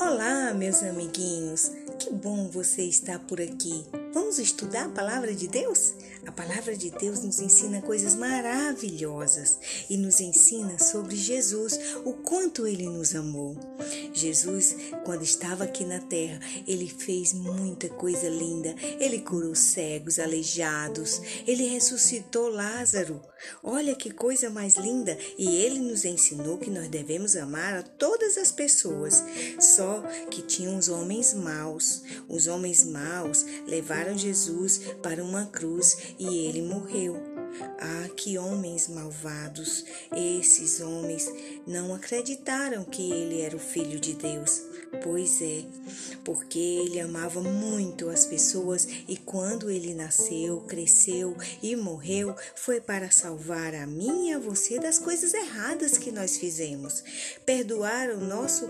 Olá, 0.00 0.52
meus 0.52 0.82
amiguinhos! 0.82 1.70
Que 1.98 2.12
bom 2.12 2.48
você 2.48 2.82
estar 2.82 3.18
por 3.20 3.40
aqui. 3.40 3.84
Vamos 4.12 4.38
estudar 4.38 4.86
a 4.86 4.88
palavra 4.88 5.32
de 5.34 5.46
Deus? 5.46 5.94
A 6.26 6.32
palavra 6.32 6.76
de 6.76 6.90
Deus 6.90 7.22
nos 7.22 7.38
ensina 7.40 7.82
coisas 7.82 8.14
maravilhosas 8.14 9.58
e 9.90 9.96
nos 9.96 10.20
ensina 10.20 10.78
sobre 10.78 11.16
Jesus, 11.16 11.78
o 12.04 12.14
quanto 12.14 12.66
ele 12.66 12.88
nos 12.88 13.14
amou. 13.14 13.56
Jesus, 14.12 14.74
quando 15.04 15.22
estava 15.22 15.64
aqui 15.64 15.84
na 15.84 16.00
terra, 16.00 16.40
ele 16.66 16.88
fez 16.88 17.34
muita 17.34 17.88
coisa 17.88 18.28
linda. 18.28 18.74
Ele 18.98 19.20
curou 19.20 19.54
cegos, 19.54 20.18
aleijados, 20.18 21.20
ele 21.46 21.66
ressuscitou 21.66 22.48
Lázaro. 22.48 23.20
Olha 23.62 23.94
que 23.94 24.10
coisa 24.10 24.48
mais 24.48 24.76
linda! 24.76 25.18
E 25.36 25.56
ele 25.56 25.78
nos 25.78 26.04
ensinou 26.04 26.56
que 26.56 26.70
nós 26.70 26.88
devemos 26.88 27.36
amar 27.36 27.74
a 27.74 27.82
todas 27.82 28.38
as 28.38 28.50
pessoas. 28.50 29.22
Só 29.60 30.00
que 30.30 30.40
tinha 30.42 30.70
uns 30.70 30.88
homens 30.88 31.34
maus. 31.34 32.02
Os 32.28 32.46
homens 32.46 32.84
maus 32.84 33.44
levaram 33.66 34.16
Jesus 34.16 34.80
para 35.02 35.22
uma 35.22 35.46
cruz 35.46 36.13
e 36.18 36.46
ele 36.46 36.62
morreu. 36.62 37.34
Ah, 37.78 38.08
que 38.16 38.36
homens 38.36 38.88
malvados! 38.88 39.84
Esses 40.14 40.80
homens 40.80 41.30
não 41.66 41.94
acreditaram 41.94 42.84
que 42.84 43.12
ele 43.12 43.40
era 43.40 43.56
o 43.56 43.60
Filho 43.60 44.00
de 44.00 44.14
Deus. 44.14 44.62
Pois 45.02 45.42
é, 45.42 45.64
porque 46.24 46.58
ele 46.58 47.00
amava 47.00 47.40
muito 47.40 48.08
as 48.08 48.26
pessoas 48.26 48.86
e 49.08 49.16
quando 49.16 49.70
ele 49.70 49.92
nasceu, 49.92 50.60
cresceu 50.60 51.36
e 51.62 51.74
morreu, 51.74 52.34
foi 52.54 52.80
para 52.80 53.10
salvar 53.10 53.74
a 53.74 53.86
mim 53.86 54.28
e 54.28 54.32
a 54.32 54.38
você 54.38 54.78
das 54.78 54.98
coisas 54.98 55.34
erradas 55.34 55.98
que 55.98 56.12
nós 56.12 56.36
fizemos, 56.36 57.02
perdoar 57.44 58.10
o 58.10 58.20
nosso 58.20 58.66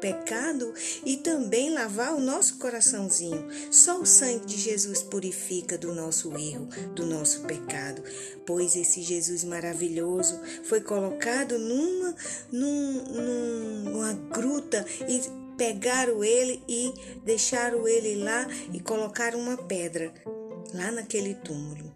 pecado 0.00 0.72
e 1.04 1.18
também 1.18 1.72
lavar 1.72 2.14
o 2.14 2.20
nosso 2.20 2.58
coraçãozinho. 2.58 3.46
Só 3.70 4.00
o 4.00 4.06
sangue 4.06 4.46
de 4.46 4.56
Jesus 4.56 5.02
purifica 5.02 5.78
do 5.78 5.94
nosso 5.94 6.36
erro, 6.36 6.68
do 6.94 7.06
nosso 7.06 7.42
pecado. 7.42 8.02
Pois 8.46 8.74
esse 8.74 9.02
Jesus 9.02 9.44
maravilhoso 9.44 10.40
foi 10.64 10.80
colocado 10.80 11.58
numa, 11.58 12.14
num, 12.50 13.04
numa 13.84 14.12
gruta 14.12 14.84
e 15.08 15.20
pegaram 15.56 16.24
ele 16.24 16.62
e 16.66 16.92
deixaram 17.22 17.86
ele 17.86 18.16
lá 18.16 18.46
e 18.72 18.80
colocaram 18.80 19.38
uma 19.38 19.56
pedra 19.56 20.12
lá 20.72 20.90
naquele 20.90 21.34
túmulo. 21.34 21.92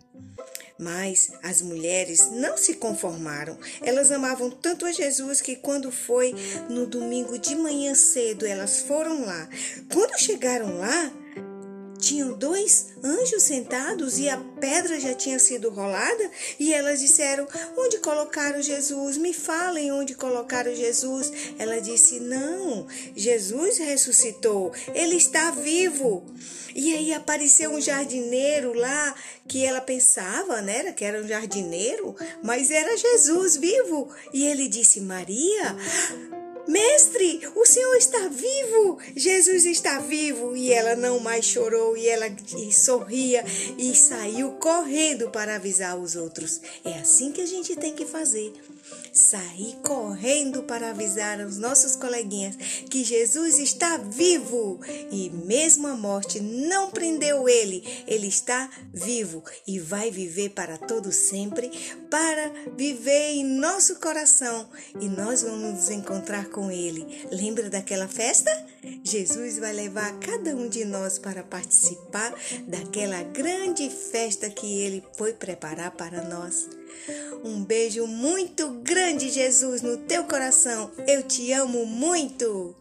Mas 0.79 1.31
as 1.43 1.63
mulheres 1.63 2.31
não 2.33 2.57
se 2.57 2.75
conformaram. 2.75 3.57
Elas 3.81 4.11
amavam 4.11 4.51
tanto 4.51 4.85
a 4.85 4.93
Jesus 4.93 5.41
que, 5.41 5.57
quando 5.57 5.93
foi 5.93 6.35
no 6.69 6.87
domingo 6.87 7.39
de 7.39 7.55
manhã 7.55 7.95
cedo, 7.95 8.45
elas 8.45 8.81
foram 8.81 9.25
lá. 9.25 9.49
Quando 9.93 10.19
chegaram 10.19 10.79
lá, 10.79 11.13
tinham 12.05 12.33
dois 12.33 12.89
anjos 13.03 13.43
sentados 13.43 14.19
e 14.19 14.29
a 14.29 14.37
pedra 14.37 15.01
já 15.01 15.15
tinha 15.15 15.39
sido 15.39 15.71
rolada 15.71 16.31
e 16.59 16.73
elas 16.73 17.01
disseram: 17.01 17.47
Onde 17.77 17.99
colocaram 17.99 18.61
Jesus? 18.63 19.17
Me 19.17 19.33
falem 19.33 19.93
onde 19.93 20.15
colocaram 20.15 20.75
Jesus. 20.75 21.33
Ela 21.59 21.81
disse: 21.81 22.21
Não, 22.21 22.87
Jesus 23.17 23.79
ressuscitou, 23.79 24.73
ele 24.95 25.17
está 25.17 25.51
vivo. 25.51 26.25
E 26.75 26.93
aí 26.93 27.15
apareceu 27.15 27.71
um 27.71 27.81
jardineiro 27.81 28.75
lá 28.75 29.15
que 29.47 29.65
ela 29.65 29.81
pensava, 29.81 30.61
né, 30.61 30.93
que 30.93 31.05
era 31.05 31.23
um 31.23 31.29
jardineiro, 31.29 32.17
mas 32.43 32.71
era 32.71 32.97
Jesus 32.97 33.57
vivo. 33.57 34.09
E 34.33 34.47
ele 34.47 34.67
disse: 34.69 35.01
Maria, 35.01 35.77
Mestre, 36.67 37.43
o 37.55 37.67
Senhor 37.67 37.95
está 37.97 38.29
vivo! 38.29 38.99
Jesus 39.15 39.67
está 39.67 39.99
vivo! 39.99 40.57
E 40.57 40.73
ela 40.73 40.97
não 40.97 41.21
mais 41.21 41.45
chorou 41.45 41.95
e 41.97 42.09
ela 42.09 42.27
sorria 42.73 43.45
e 43.77 43.95
saiu 43.95 44.53
correndo 44.53 45.31
para 45.31 45.57
avisar 45.57 45.99
os 45.99 46.17
outros. 46.17 46.61
É 46.85 46.95
assim 46.95 47.33
que 47.33 47.43
a 47.43 47.47
gente 47.47 47.77
tem 47.77 47.95
que 47.95 48.07
fazer. 48.07 48.53
Sair 49.13 49.77
correndo 49.83 50.63
para 50.63 50.91
avisar 50.91 51.41
aos 51.41 51.59
nossos 51.59 51.97
coleguinhas 51.97 52.57
que 52.91 53.05
Jesus 53.05 53.59
está 53.59 53.97
vivo 53.97 54.81
e 55.11 55.31
mesmo 55.31 55.87
a 55.87 55.97
morte 55.97 56.41
não 56.41 56.91
prendeu 56.91 57.49
ele, 57.49 57.85
ele 58.07 58.27
está 58.27 58.69
vivo 58.93 59.43
e 59.67 59.79
vai 59.79 60.11
viver 60.11 60.51
para 60.51 60.77
todo 60.77 61.13
sempre, 61.13 61.71
para 62.11 62.51
viver 62.77 63.35
em 63.35 63.45
nosso 63.45 63.97
coração 63.97 64.69
e 65.01 65.09
nós 65.09 65.43
vamos 65.43 65.75
nos 65.75 65.91
encontrar 65.91 66.49
com 66.55 66.71
Ele. 66.71 67.27
Lembra 67.33 67.69
daquela 67.69 68.07
festa? 68.07 68.49
Jesus 69.03 69.59
vai 69.59 69.73
levar 69.73 70.21
cada 70.21 70.55
um 70.55 70.69
de 70.69 70.85
nós 70.85 71.19
para 71.19 71.43
participar 71.43 72.33
daquela 72.69 73.25
grande 73.25 73.91
festa 73.91 74.49
que 74.49 74.81
Ele 74.81 75.03
foi 75.19 75.33
preparar 75.33 75.91
para 75.91 76.23
nós. 76.23 76.69
Um 77.43 77.65
beijo 77.65 78.07
muito 78.07 78.69
grande, 78.85 79.31
Jesus, 79.31 79.83
no 79.83 79.97
teu 79.97 80.25
coração. 80.25 80.93
Eu 81.09 81.25
te 81.25 81.53
amo 81.53 81.85
muito. 81.85 82.75